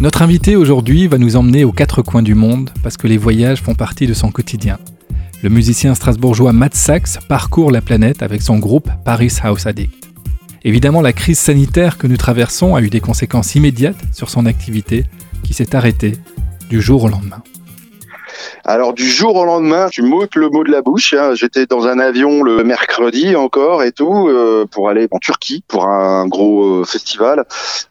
[0.00, 3.62] Notre invité aujourd'hui va nous emmener aux quatre coins du monde parce que les voyages
[3.62, 4.78] font partie de son quotidien.
[5.42, 10.10] Le musicien strasbourgeois Matt Sachs parcourt la planète avec son groupe Paris House Addict.
[10.64, 15.04] Évidemment, la crise sanitaire que nous traversons a eu des conséquences immédiates sur son activité
[15.44, 16.14] qui s'est arrêtée
[16.68, 17.42] du jour au lendemain.
[18.68, 21.14] Alors du jour au lendemain, tu m'ôtes le mot de la bouche.
[21.14, 21.34] Hein.
[21.34, 25.86] J'étais dans un avion le mercredi encore et tout euh, pour aller en Turquie pour
[25.86, 27.44] un gros euh, festival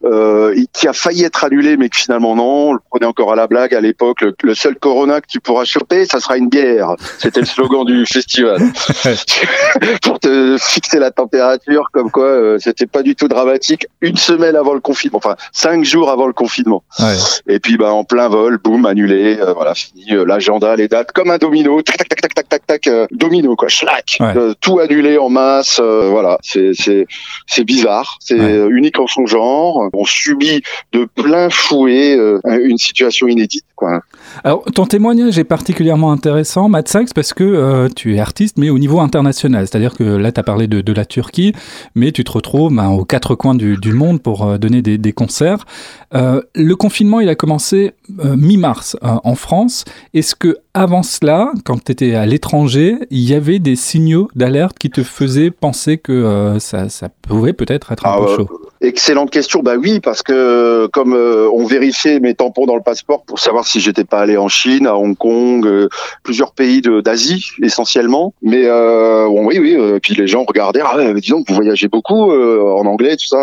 [0.03, 2.43] euh, qui a failli être annulé, mais que finalement non.
[2.65, 4.25] On le prenait encore à la blague à l'époque.
[4.43, 6.95] Le, seul Corona que tu pourras choper, ça sera une bière.
[7.19, 8.59] C'était le slogan du festival
[10.01, 13.87] pour te fixer la température, comme quoi euh, c'était pas du tout dramatique.
[14.01, 16.83] Une semaine avant le confinement, enfin cinq jours avant le confinement.
[16.99, 17.15] Ouais.
[17.47, 19.39] Et puis bah en plein vol, boum, annulé.
[19.55, 23.05] voilà, fini l'agenda les dates comme un domino, tac tac tac tac tac tac, euh,
[23.11, 27.05] domino quoi, schlack, euh, tout annulé en masse, euh, voilà, c'est c'est
[27.45, 28.37] c'est bizarre, c'est
[28.69, 29.89] unique en son genre.
[29.93, 34.01] On subit de plein fouet une situation inédite quoi.
[34.43, 38.79] Alors ton témoignage est particulièrement intéressant, Matt Sachs, parce que tu es artiste, mais au
[38.79, 41.53] niveau international, c'est-à-dire que là tu as parlé de, de, la Turquie,
[41.93, 45.13] mais tu te retrouves ben, aux quatre coins du, du monde pour donner des, des
[45.13, 45.65] concerts.
[46.13, 49.85] le confinement, il a commencé mi-mars en France.
[50.13, 54.77] Est-ce que avant cela, quand tu étais à l'étranger, il y avait des signaux d'alerte
[54.77, 58.49] qui te faisaient penser que euh, ça, ça, pouvait peut-être être un ah, peu chaud
[58.85, 59.61] Excellente question.
[59.61, 63.65] Bah oui, parce que comme euh, on vérifiait mes tampons dans le passeport pour savoir
[63.65, 65.89] si j'étais pas allé en Chine, à Hong Kong, euh,
[66.23, 68.33] plusieurs pays d'Asie essentiellement.
[68.41, 69.77] Mais bon, oui, oui.
[70.01, 70.81] puis les gens regardaient.
[70.83, 73.37] Ah, ouais, disons que vous voyagez beaucoup en anglais, tout ça.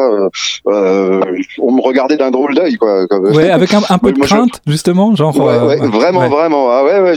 [0.66, 3.06] on me regardait d'un drôle d'œil, quoi.
[3.32, 5.36] Ouais, avec un, peu de crainte, justement, genre.
[5.36, 6.70] Ouais, vraiment, vraiment.
[6.70, 7.16] Ah ouais, ouais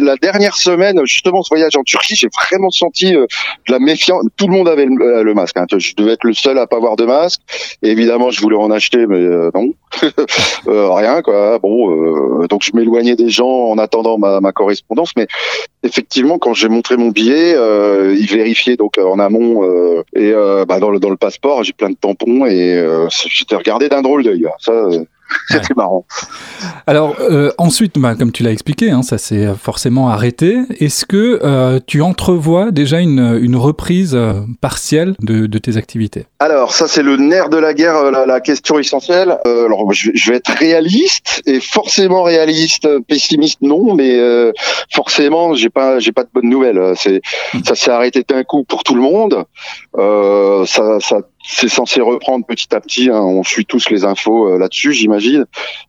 [0.00, 3.26] la dernière semaine, justement, ce voyage en Turquie, j'ai vraiment senti euh,
[3.68, 4.22] de la méfiance.
[4.36, 5.56] Tout le monde avait le, euh, masque.
[5.56, 5.66] Hein.
[5.76, 7.40] Je devais être le seul à pas avoir de masque.
[7.82, 9.72] Évidemment, je voulais en acheter, mais euh, non,
[10.66, 11.58] rien quoi.
[11.58, 15.12] Bon, donc je m'éloignais des gens en attendant ma, correspondance.
[15.16, 15.26] Mais
[15.82, 19.62] effectivement, quand j'ai montré mon billet, ils vérifiaient donc en amont
[20.14, 20.32] et
[20.66, 22.82] bah, dans le dans le passeport, j'ai plein de tampons et
[23.28, 24.46] j'étais regardé d'un drôle d'œil.
[24.58, 24.72] Ça,
[25.48, 26.06] C'était marrant.
[26.86, 30.58] Alors euh, ensuite, bah, comme tu l'as expliqué, hein, ça s'est forcément arrêté.
[30.80, 36.26] Est-ce que euh, tu entrevois déjà une, une reprise euh, partielle de, de, tes activités?
[36.38, 39.38] Alors ça c'est le nerf de la guerre, la, la question essentielle.
[39.44, 44.18] alors je, je, vais être réaliste et forcément réaliste, pessimiste non, mais
[44.92, 46.94] forcément j'ai pas j'ai pas de bonnes nouvelles.
[46.96, 47.22] C'est
[47.54, 47.64] hmm.
[47.64, 49.44] ça s'est arrêté d'un coup pour tout le monde.
[50.66, 53.10] ça, ça c'est censé reprendre petit à petit.
[53.10, 53.20] Hein.
[53.20, 55.44] on suit tous les infos euh, là-dessus, j'imagine.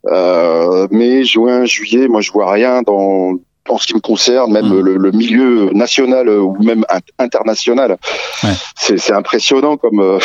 [0.06, 4.66] Euh, mai, juin, juillet, moi je vois rien dans en ce qui me concerne, même
[4.66, 4.80] mmh.
[4.80, 6.84] le, milieu national euh, ou même
[7.18, 7.96] international.
[8.42, 8.50] Ouais.
[8.76, 10.18] C'est impressionnant comme euh,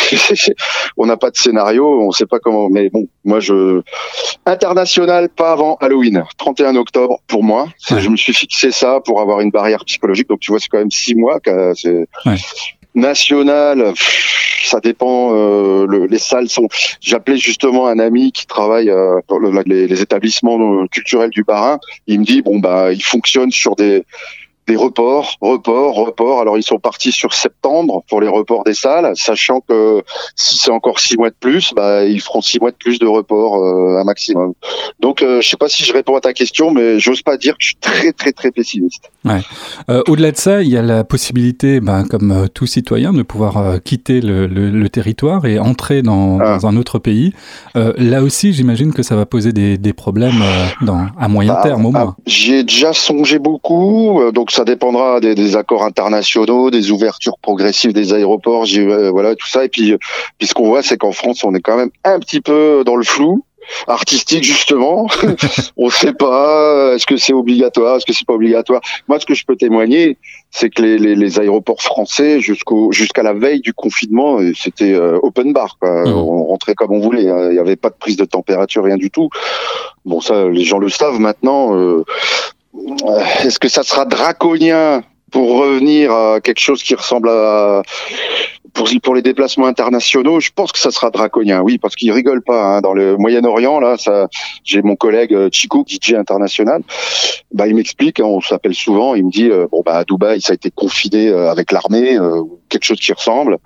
[0.97, 2.69] on n'a pas de scénario, on sait pas comment.
[2.69, 3.81] Mais bon, moi je
[4.45, 7.67] international pas avant Halloween, 31 octobre pour moi.
[7.89, 10.29] Je me suis fixé ça pour avoir une barrière psychologique.
[10.29, 11.39] Donc tu vois, c'est quand même six mois.
[11.75, 12.07] C'est
[12.95, 13.93] national,
[14.65, 15.33] ça dépend.
[15.33, 16.67] Euh, les salles sont.
[17.01, 21.79] J'appelais justement un ami qui travaille euh, dans les, les, établissements euh, culturels du Barin.
[22.07, 24.03] Il me dit bon bah il fonctionne sur des
[24.71, 26.39] des reports, reports, reports.
[26.39, 30.01] Alors ils sont partis sur septembre pour les reports des salles, sachant que
[30.35, 33.05] si c'est encore six mois de plus, bah, ils feront six mois de plus de
[33.05, 34.53] reports euh, un maximum.
[35.01, 37.53] Donc euh, je sais pas si je réponds à ta question, mais j'ose pas dire
[37.57, 39.11] que je suis très très très pessimiste.
[39.25, 39.41] Ouais.
[39.89, 43.21] Euh, Au-delà de ça, il y a la possibilité, ben, comme euh, tout citoyen, de
[43.21, 46.57] pouvoir euh, quitter le, le, le, territoire et entrer dans, ah.
[46.57, 47.33] dans un autre pays.
[47.75, 50.43] là aussi, j'imagine que ça va poser des, des problèmes
[50.81, 52.15] dans, à moyen ah, terme au moins.
[52.17, 56.91] Ah, J'y ai déjà songé beaucoup, donc ça ça dépendra des, des, accords internationaux, des
[56.91, 59.65] ouvertures progressives des aéroports, euh, voilà tout ça.
[59.65, 59.97] Et puis, euh,
[60.37, 62.95] puis ce qu'on voit, c'est qu'en France, on est quand même un petit peu dans
[62.95, 63.43] le flou
[63.87, 65.07] artistique justement.
[65.77, 66.93] on ne sait pas.
[66.93, 70.19] Est-ce que c'est obligatoire Est-ce que c'est pas obligatoire Moi, ce que je peux témoigner,
[70.51, 74.95] c'est que les, les, les, aéroports français, jusqu'au jusqu'à la veille du confinement, euh, c'était
[74.95, 75.77] open bar.
[75.79, 76.03] Quoi.
[76.03, 76.13] Mmh.
[76.13, 77.27] On rentrait comme on voulait.
[77.29, 77.47] Hein.
[77.49, 79.29] Il n'y avait pas de prise de température, rien du tout.
[80.05, 81.75] Bon, ça, les gens le savent maintenant.
[81.75, 82.03] Euh,
[83.43, 87.83] est-ce que ça sera draconien pour revenir à quelque chose qui ressemble à
[89.03, 92.63] pour, les déplacements internationaux, je pense que ça sera draconien, oui, parce qu'ils rigolent pas.
[92.63, 92.81] Hein.
[92.81, 94.27] Dans le Moyen-Orient, là, ça,
[94.63, 96.81] j'ai mon collègue euh, Chico, DJ international.
[97.53, 99.15] Bah, il m'explique, hein, on s'appelle souvent.
[99.15, 102.17] Il me dit, euh, bon, bah, à Dubaï, ça a été confiné euh, avec l'armée,
[102.69, 103.57] quelque chose qui ressemble.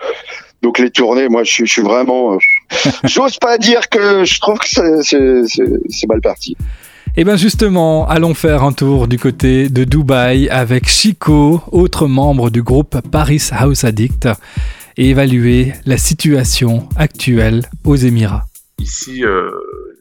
[0.61, 2.37] Donc les tournées, moi, je je suis vraiment.
[3.03, 6.55] J'ose pas dire que je trouve que c'est mal parti.
[7.17, 12.07] Et eh bien justement, allons faire un tour du côté de Dubaï avec Chico, autre
[12.07, 14.27] membre du groupe Paris House Addict,
[14.97, 18.43] et évaluer la situation actuelle aux Émirats.
[18.79, 19.23] Ici,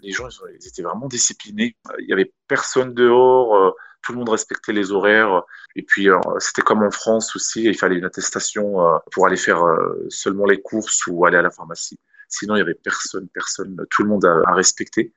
[0.02, 0.26] les gens
[0.66, 1.76] étaient vraiment disciplinés.
[2.00, 3.74] Il y avait personne dehors
[4.04, 5.42] tout le monde respectait les horaires.
[5.76, 9.36] Et puis, euh, c'était comme en France aussi, il fallait une attestation euh, pour aller
[9.36, 11.98] faire euh, seulement les courses ou aller à la pharmacie.
[12.28, 15.12] Sinon, il y avait personne, personne, tout le monde à, respecter.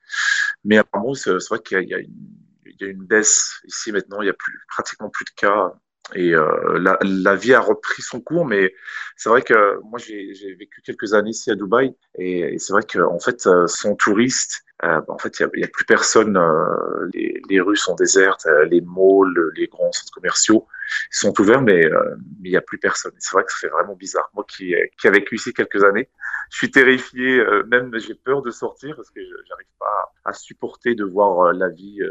[0.63, 4.21] Mais apparemment, c'est vrai qu'il y, a une baisse ici maintenant.
[4.21, 4.35] Il y a
[4.67, 5.73] pratiquement plus de cas.
[6.15, 8.73] Et la, vie a repris son cours, mais
[9.17, 13.19] c'est vrai que moi j'ai vécu quelques années ici à Dubaï, et, c'est vrai qu'en
[13.19, 16.37] fait, sans touristes, euh, bah, en fait, il n'y a, plus personne.
[16.37, 20.67] Euh, les, rues sont désertes, euh, les malls, les grands centres commerciaux
[21.11, 21.89] sont ouverts, mais
[22.43, 23.13] il n'y a plus personne.
[23.19, 24.29] C'est vrai que ça fait vraiment bizarre.
[24.33, 26.09] Moi qui, qui ai vécu ici quelques années,
[26.51, 31.03] je suis terrifié, même j'ai peur de sortir parce que j'arrive pas à supporter de
[31.03, 32.01] voir la vie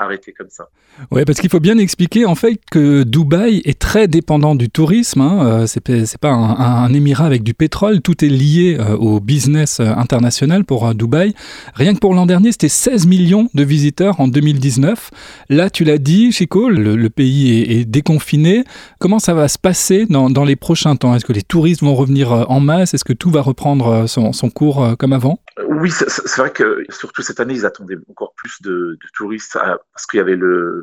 [0.00, 0.68] arrêter comme ça.
[1.10, 5.20] Oui, parce qu'il faut bien expliquer en fait que Dubaï est très dépendant du tourisme.
[5.20, 5.66] Hein.
[5.66, 8.00] C'est pas un, émirat avec du pétrole.
[8.00, 11.34] Tout est lié au business international pour Dubaï.
[11.74, 15.10] Rien que pour l'an dernier, c'était 16 millions de visiteurs en 2019.
[15.48, 18.19] Là, tu l'as dit, Chico, le, pays est, déconfiné.
[18.98, 21.14] Comment ça va se passer dans, les prochains temps?
[21.14, 22.94] Est-ce que les touristes vont revenir euh, en masse?
[22.94, 25.42] Est-ce que tout va reprendre euh, son, cours euh, comme avant?
[25.68, 29.58] Oui, c'est vrai que surtout cette année, ils attendaient encore plus de, touristes
[29.92, 30.38] parce qu'il y avait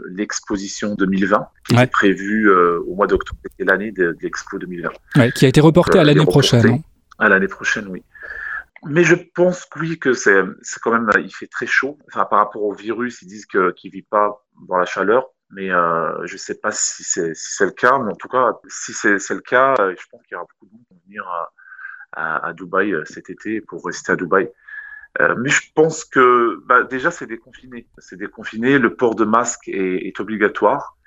[0.09, 3.39] l'exposition 2020 qui était prévue au mois d'octobre.
[3.43, 5.31] C'était l'année de, l'expo 2020.
[5.31, 6.65] qui a été reportée à l'année prochaine.
[6.65, 6.79] Hein.
[7.19, 8.03] À l'année prochaine, oui.
[8.85, 10.35] Mais je pense que oui, que c'est,
[10.81, 11.97] quand même, il fait très chaud.
[12.07, 15.27] Enfin, par rapport au virus, ils disent qu'il vit pas dans la chaleur.
[15.49, 17.97] Mais euh, je sais pas si c'est, si le cas.
[17.99, 20.65] Mais en tout cas, si c'est, le cas, euh, je pense qu'il y aura beaucoup
[20.65, 21.51] de monde qui vont venir à,
[22.11, 24.51] à, à, Dubaï euh, cet été pour rester à Dubaï.
[25.21, 27.87] Euh, mais je pense que bah, déjà c'est déconfiné.
[27.97, 28.77] C'est déconfiné.
[28.77, 30.97] Le port de masque est, est obligatoire.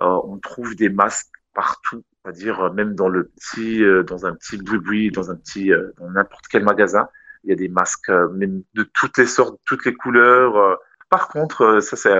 [0.00, 4.58] Euh, on trouve des masques partout, c'est-à-dire euh, même dans le petit, dans un petit
[4.58, 7.08] boui dans un petit, dans n'importe quel magasin
[7.44, 8.28] il y a des masques euh,
[8.74, 10.78] de toutes les sortes, toutes les couleurs.
[11.08, 11.16] Euh.
[11.16, 12.14] Par contre, euh, ça c'est,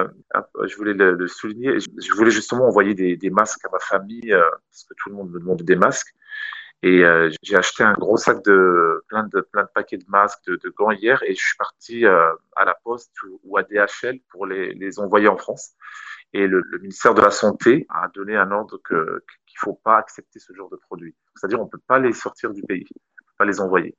[0.67, 4.95] je voulais le, souligner, je voulais justement envoyer des, masques à ma famille parce que
[4.97, 6.15] tout le monde me demande des masques.
[6.85, 7.03] Et
[7.43, 11.35] j'ai acheté un gros sac de plein de paquets de masques, de, gants hier, et
[11.35, 13.13] je suis parti à la poste
[13.43, 15.73] ou, à DHL pour les, envoyer en France.
[16.33, 20.53] Et le, ministère de la Santé a donné un ordre qu'il faut pas accepter ce
[20.53, 21.17] genre de produits.
[21.35, 23.97] C'est-à-dire on peut pas les sortir du pays, on peut pas les envoyer.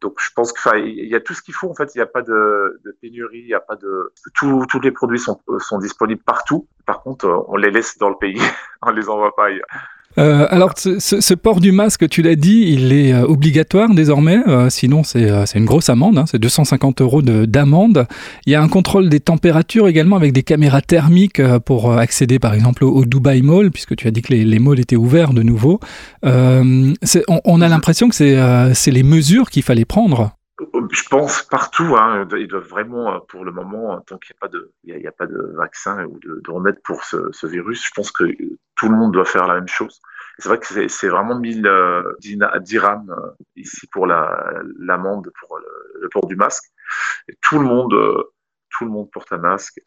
[0.00, 1.70] Donc je pense qu'il y a tout ce qu'il faut.
[1.70, 4.90] En fait, il n'y a pas de, pénurie, il n'y a pas de tous les
[4.90, 6.68] produits sont, sont disponibles partout.
[6.86, 8.40] Par contre, on les laisse dans le pays,
[8.82, 9.66] on les envoie pas ailleurs.
[10.18, 14.40] Euh, alors, ce, port du masque, tu l'as dit, il est euh, obligatoire désormais.
[14.46, 16.18] Euh, sinon, c'est une grosse amende.
[16.18, 18.06] Hein, c'est 250 euros d'amende.
[18.46, 22.54] Il y a un contrôle des températures également avec des caméras thermiques pour accéder, par
[22.54, 25.80] exemple, au, Dubai Mall, puisque tu as dit que les, malls étaient ouverts de nouveau.
[26.22, 26.94] On,
[27.44, 30.32] on, a l'impression que c'est les mesures qu'il fallait prendre.
[30.58, 31.96] Je pense partout.
[31.96, 34.34] Hein, ils doivent vraiment, pour le moment, tant qu'il
[34.84, 38.24] n'y a pas de, vaccin ou de, de remède pour ce, virus, je pense que
[38.76, 40.00] tout le monde doit faire la même chose.
[40.38, 42.02] C'est vrai que c'est vraiment 1000 euh,
[42.60, 46.64] dirhams euh, ici pour l'amende pour le, port du masque.
[47.40, 48.22] Tout le monde, euh,
[48.70, 49.80] tout le monde porte un masque.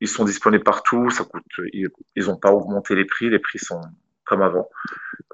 [0.00, 1.10] Ils sont disponibles partout.
[1.10, 1.90] Ça coûte, ils
[2.26, 3.30] n'ont pas augmenté les prix.
[3.30, 3.80] Les prix sont
[4.30, 4.70] comme avant.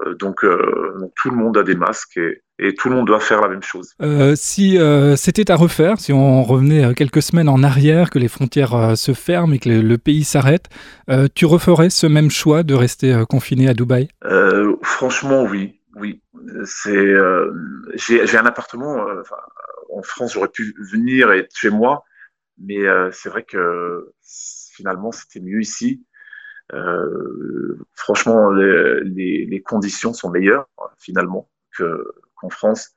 [0.01, 3.07] Euh, donc, euh, donc, tout le monde a des masques et, et, tout le monde
[3.07, 3.95] doit faire la même chose.
[4.03, 4.79] Euh, si
[5.17, 9.55] c'était à refaire, si on revenait quelques semaines en arrière, que les frontières se ferment
[9.55, 10.69] et que le, pays s'arrête,
[11.35, 14.09] tu referais ce même choix de rester confiné à Dubaï?
[14.83, 15.81] Franchement, oui.
[15.99, 16.21] Oui,
[16.65, 17.15] c'est.
[17.95, 19.07] J'ai un appartement.
[19.93, 22.05] en France, j'aurais pu venir et être chez moi,
[22.59, 22.83] mais
[23.13, 24.13] c'est vrai que
[24.77, 26.05] finalement, c'était mieux ici.
[26.73, 31.49] Euh, franchement, les, les, conditions sont meilleures finalement
[32.37, 32.91] qu'en France.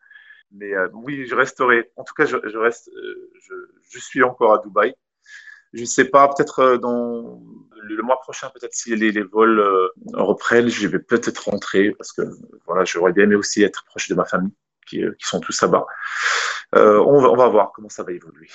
[0.52, 1.92] Mais euh, oui, je resterai.
[1.96, 2.90] En tout cas, je, je reste.
[2.90, 3.54] Euh, je,
[3.92, 4.94] je, suis encore à Dubaï.
[5.74, 7.40] Je ne sais pas, peut-être dans
[7.84, 9.64] le mois prochain, peut-être si les, les vols
[10.14, 12.24] reprennent, je vais peut-être rentrer parce que
[12.66, 14.54] voilà, j'aurais bien aimé aussi être proche de ma famille
[14.88, 15.86] qui, qui sont tous là-bas.
[16.74, 18.50] on, on va voir comment ça va évoluer.